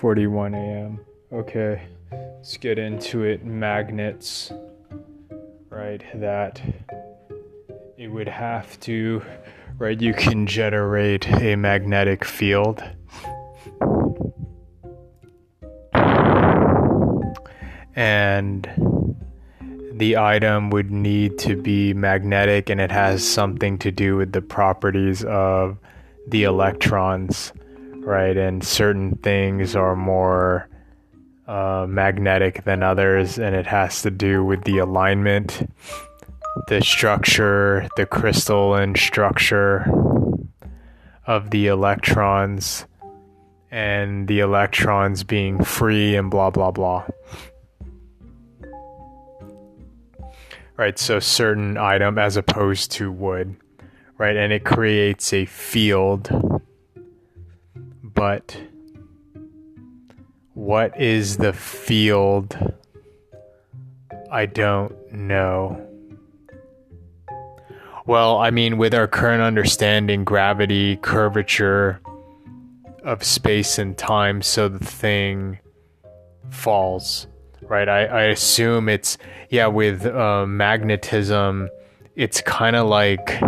[0.00, 1.00] 3:41 a.m.
[1.30, 3.44] Okay, let's get into it.
[3.44, 4.50] Magnets,
[5.68, 6.02] right?
[6.14, 6.62] That
[7.98, 9.22] it would have to,
[9.76, 10.00] right?
[10.00, 12.82] You can generate a magnetic field.
[17.94, 18.66] And
[19.92, 24.40] the item would need to be magnetic and it has something to do with the
[24.40, 25.76] properties of
[26.26, 27.52] the electrons,
[28.00, 28.36] right?
[28.36, 30.68] And certain things are more
[31.46, 35.70] uh, magnetic than others, and it has to do with the alignment,
[36.68, 39.86] the structure, the crystalline structure
[41.26, 42.86] of the electrons,
[43.70, 47.06] and the electrons being free, and blah, blah, blah.
[50.76, 53.56] Right, so certain item as opposed to wood
[54.20, 54.36] right?
[54.36, 56.28] And it creates a field.
[58.20, 58.54] But
[60.52, 62.54] what is the field?
[64.30, 65.88] I don't know.
[68.04, 72.02] Well, I mean, with our current understanding, gravity, curvature
[73.04, 75.58] of space and time, so the thing
[76.50, 77.26] falls,
[77.62, 77.88] right?
[77.88, 79.16] I, I assume it's,
[79.48, 81.70] yeah, with uh, magnetism,
[82.16, 83.40] it's kind of like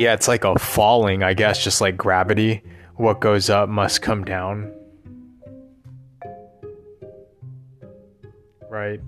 [0.00, 2.62] yeah, it's like a falling, I guess, just like gravity.
[2.96, 4.72] What goes up must come down.
[8.70, 9.02] Right?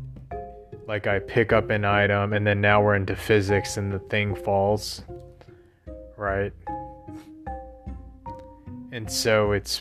[0.86, 4.34] Like I pick up an item and then now we're into physics and the thing
[4.34, 5.02] falls.
[6.18, 6.52] Right?
[8.92, 9.80] And so it's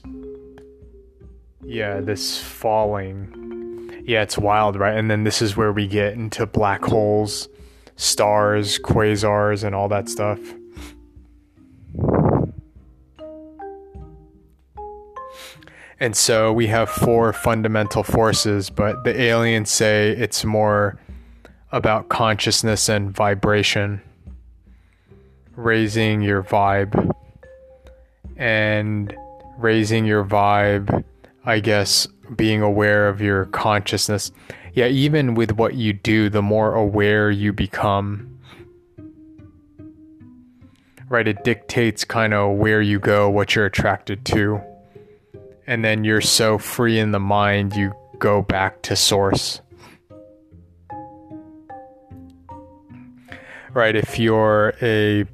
[1.62, 4.02] yeah, this falling.
[4.06, 4.98] Yeah, it's wild, right?
[4.98, 7.50] And then this is where we get into black holes,
[7.98, 10.40] stars, quasars, and all that stuff.
[16.02, 21.00] And so we have four fundamental forces, but the aliens say it's more
[21.72, 24.02] about consciousness and vibration,
[25.56, 27.14] raising your vibe.
[28.36, 29.16] And
[29.60, 31.04] raising your vibe,
[31.46, 34.32] I guess, being aware of your consciousness.
[34.74, 38.40] Yeah, even with what you do, the more aware you become,
[41.10, 41.28] right?
[41.28, 44.64] It dictates kind of where you go, what you're attracted to
[45.68, 49.62] and then you're so free in the mind you go back to source.
[53.74, 55.26] Right, if you're a,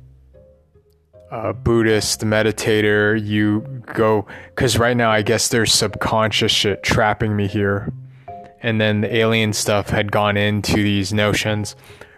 [1.31, 3.61] a Buddhist meditator, you
[3.93, 7.91] go because right now I guess there's subconscious shit trapping me here,
[8.61, 11.75] and then the alien stuff had gone into these notions.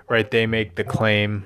[0.09, 1.45] Right, they make the claim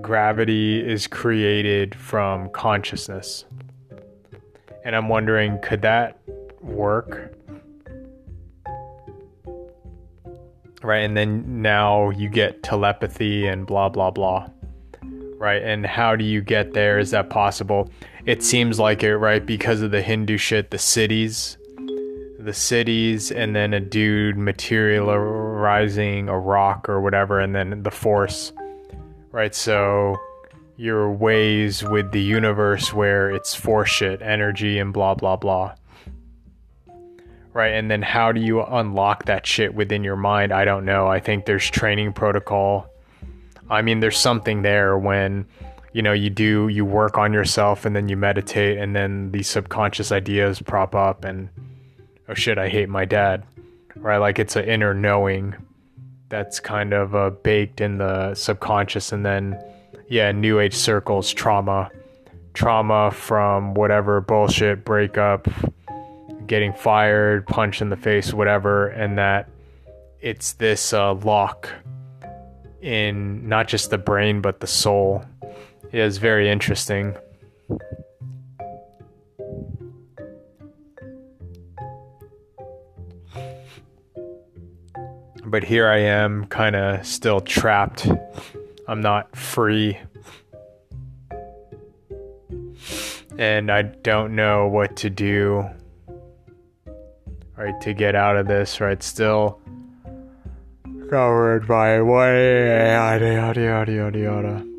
[0.00, 3.44] gravity is created from consciousness
[4.86, 6.16] and I'm wondering could that
[6.62, 7.34] work?
[10.80, 14.48] Right, and then now you get telepathy and blah blah blah.
[15.02, 17.00] Right, and how do you get there?
[17.00, 17.90] Is that possible?
[18.26, 19.44] It seems like it, right?
[19.44, 21.56] Because of the Hindu shit, the siddhis,
[22.38, 28.52] the siddhis, and then a dude materializing a rock or whatever, and then the force,
[29.32, 29.54] right?
[29.54, 30.16] So
[30.76, 35.74] your ways with the universe where it's force shit, energy, and blah, blah, blah.
[37.52, 37.72] Right.
[37.72, 40.52] And then how do you unlock that shit within your mind?
[40.52, 41.06] I don't know.
[41.06, 42.86] I think there's training protocol.
[43.70, 45.46] I mean, there's something there when,
[45.94, 49.48] you know, you do, you work on yourself and then you meditate and then these
[49.48, 51.48] subconscious ideas prop up and,
[52.28, 53.42] oh shit, I hate my dad.
[53.96, 54.18] Right.
[54.18, 55.54] Like it's an inner knowing
[56.28, 59.58] that's kind of uh, baked in the subconscious and then
[60.08, 61.90] yeah, new age circles, trauma,
[62.54, 65.48] trauma from whatever bullshit, breakup,
[66.46, 69.48] getting fired, punch in the face, whatever, and that
[70.20, 71.70] it's this uh, lock
[72.82, 75.24] in not just the brain but the soul.
[75.92, 77.16] It is very interesting.
[85.44, 88.08] But here I am, kind of still trapped
[88.88, 89.98] I'm not free.
[93.38, 95.68] And I don't know what to do.
[97.56, 99.02] Right, to get out of this, right?
[99.02, 99.60] Still
[101.08, 104.75] covered by way, yada, yada, yada, yada, yada.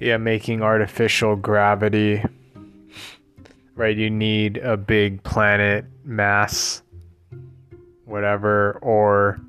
[0.00, 2.22] Yeah, making artificial gravity.
[3.74, 6.82] Right, you need a big planet mass,
[8.04, 9.40] whatever, or,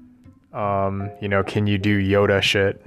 [0.53, 2.83] um, you know, can you do Yoda shit?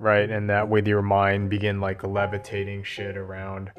[0.00, 0.30] right?
[0.30, 3.70] And that with your mind begin like levitating shit around.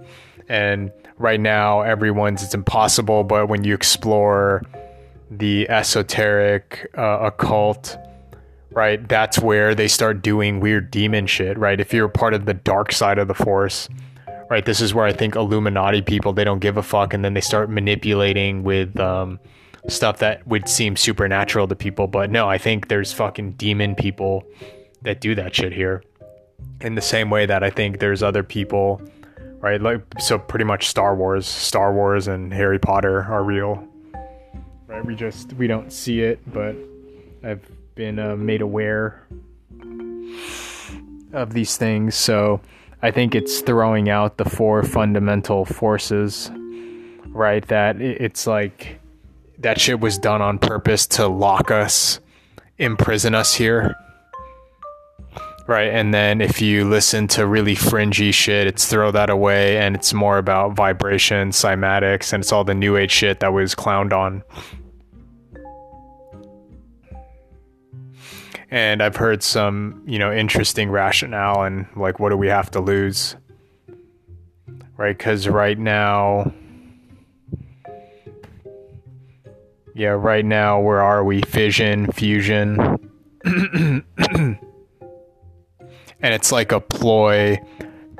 [0.48, 4.62] And right now, everyone's it's impossible, but when you explore
[5.32, 7.98] the esoteric, uh, occult,
[8.72, 9.08] right?
[9.08, 11.80] That's where they start doing weird demon shit, right?
[11.80, 13.88] If you're part of the dark side of the force,
[14.50, 14.66] right?
[14.66, 17.42] This is where I think Illuminati people they don't give a fuck, and then they
[17.42, 19.40] start manipulating with um,
[19.88, 22.08] stuff that would seem supernatural to people.
[22.08, 24.44] But no, I think there's fucking demon people
[25.04, 26.04] that do that shit here.
[26.82, 29.02] In the same way that I think there's other people,
[29.60, 29.82] right?
[29.82, 33.88] Like so, pretty much Star Wars, Star Wars, and Harry Potter are real,
[34.92, 35.06] right?
[35.06, 36.76] We just we don't see it, but
[37.44, 37.66] I've
[37.96, 39.26] been uh, made aware
[41.34, 42.16] of these things.
[42.16, 42.60] So
[43.02, 46.52] I think it's throwing out the four fundamental forces,
[47.28, 47.66] right?
[47.68, 49.00] That it's like
[49.60, 52.20] that shit was done on purpose to lock us,
[52.78, 53.96] imprison us here.
[55.68, 55.90] Right.
[55.94, 60.14] And then if you listen to really fringy shit, it's throw that away and it's
[60.14, 64.44] more about vibration, cymatics, and it's all the new age shit that was clowned on.
[68.72, 72.80] and I've heard some, you know, interesting rationale and like, what do we have to
[72.80, 73.36] lose?
[74.96, 75.16] Right?
[75.16, 76.54] Because right now,
[79.94, 81.42] yeah, right now, where are we?
[81.42, 83.10] Fission, fusion.
[86.22, 87.60] and it's like a ploy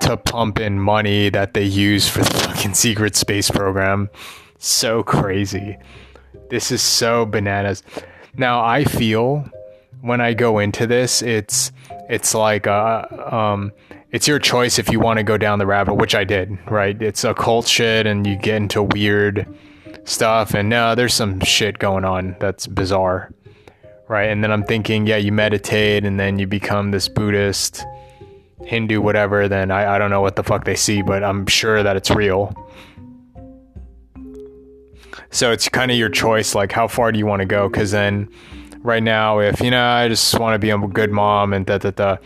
[0.02, 4.10] to pump in money that they use for the fucking secret space program.
[4.58, 5.78] So crazy.
[6.50, 7.84] This is so bananas.
[8.36, 9.50] Now, I feel
[10.02, 11.72] when I go into this, it's
[12.10, 13.72] it's like uh, um,
[14.12, 16.58] it's your choice if you want to go down the rabbit, which I did.
[16.70, 17.00] Right?
[17.02, 19.48] It's occult shit, and you get into weird
[20.04, 23.32] stuff, and no, there's some shit going on that's bizarre,
[24.08, 24.30] right?
[24.30, 27.86] And then I'm thinking, yeah, you meditate, and then you become this Buddhist,
[28.66, 29.48] Hindu, whatever.
[29.48, 32.12] Then I, I don't know what the fuck they see, but I'm sure that it's
[32.12, 32.54] real.
[35.30, 37.70] So it's kind of your choice, like how far do you want to go?
[37.70, 38.30] Because then
[38.80, 41.78] right now if you know I just want to be a good mom and da
[41.78, 42.18] da da,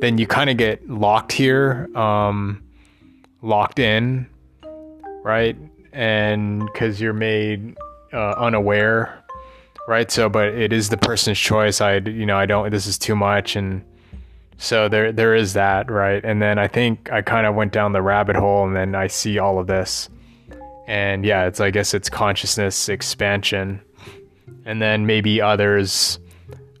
[0.00, 2.62] then you kind of get locked here, um,
[3.42, 4.26] locked in,
[5.22, 5.56] right?
[5.92, 7.76] And because you're made
[8.12, 9.22] uh, unaware,
[9.88, 10.10] right?
[10.10, 11.80] So, but it is the person's choice.
[11.80, 12.70] I, you know, I don't.
[12.70, 13.84] This is too much, and
[14.56, 16.24] so there, there is that, right?
[16.24, 19.08] And then I think I kind of went down the rabbit hole, and then I
[19.08, 20.08] see all of this,
[20.86, 23.80] and yeah, it's I guess it's consciousness expansion.
[24.66, 26.18] And then maybe others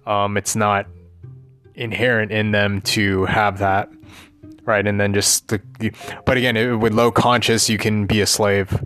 [0.06, 0.86] um, it's not
[1.74, 3.90] inherent in them to have that
[4.66, 4.86] right?
[4.86, 5.60] And then just the,
[6.24, 8.82] but again it, with low conscious you can be a slave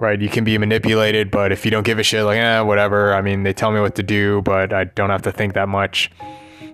[0.00, 0.20] right?
[0.20, 3.14] You can be manipulated but if you don't give a shit like eh whatever.
[3.14, 5.68] I mean they tell me what to do but i don't have to think that
[5.68, 6.10] much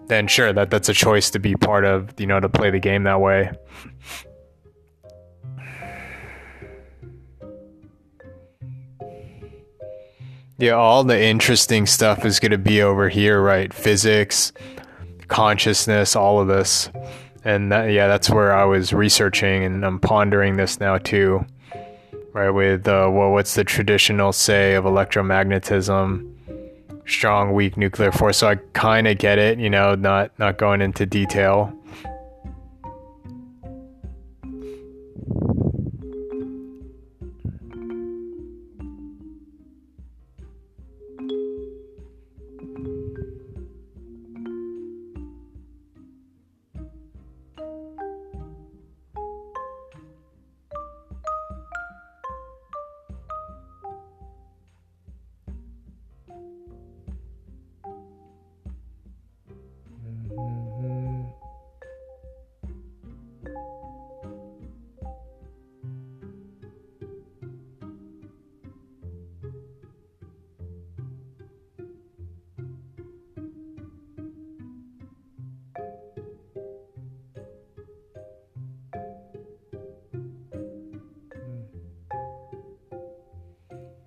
[0.09, 2.79] then sure that that's a choice to be part of you know to play the
[2.79, 3.51] game that way
[10.59, 13.73] Yeah, all the interesting stuff is going to be over here, right?
[13.75, 14.53] Physics,
[15.29, 16.89] consciousness, all of this.
[17.45, 21.45] And that, yeah, that's where I was researching and I'm pondering this now too.
[22.33, 26.36] Right, with uh, well, what's the traditional say of electromagnetism,
[27.07, 28.39] strong, weak nuclear force?
[28.39, 31.73] So I kind of get it, you know, not not going into detail.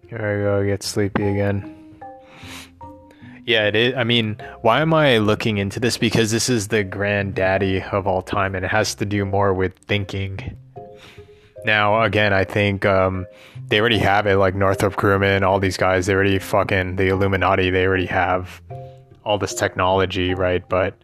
[0.10, 1.76] There I go, get sleepy again.
[3.46, 3.96] Yeah, it is.
[3.96, 5.98] I mean, why am I looking into this?
[5.98, 9.74] Because this is the granddaddy of all time, and it has to do more with
[9.88, 10.56] thinking.
[11.66, 13.28] Now, again, I think um,
[13.68, 14.38] they already have it.
[14.38, 17.70] Like Northrop Grumman, all these guys, they already fucking the Illuminati.
[17.70, 18.62] They already have
[19.24, 20.68] all this technology, right?
[20.68, 20.96] But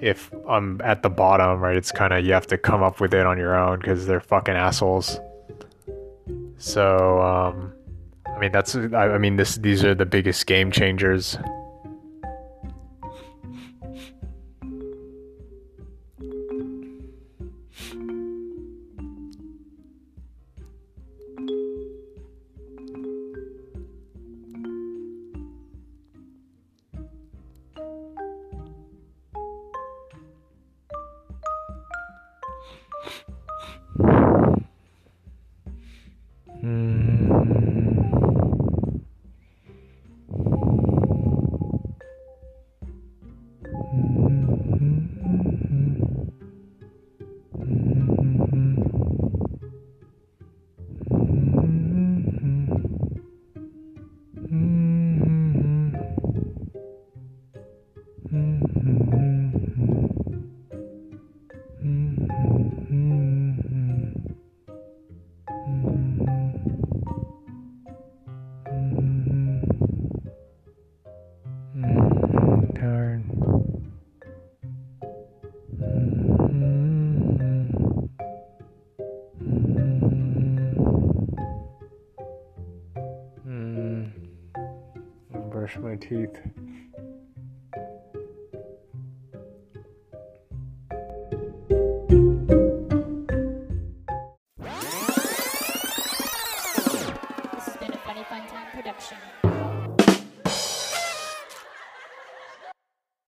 [0.00, 3.14] if I'm at the bottom, right, it's kind of you have to come up with
[3.14, 5.18] it on your own because they're fucking assholes.
[6.58, 7.72] So, um,
[8.34, 11.38] I mean, that's I, I mean, this these are the biggest game changers.
[36.62, 37.01] Hmm.
[58.62, 59.02] Hmm.
[85.50, 86.40] brush my teeth.